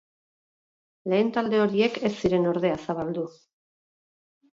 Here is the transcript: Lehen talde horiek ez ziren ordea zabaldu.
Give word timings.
Lehen 1.13 1.29
talde 1.35 1.59
horiek 1.65 1.99
ez 2.09 2.11
ziren 2.21 2.47
ordea 2.53 2.79
zabaldu. 2.87 3.27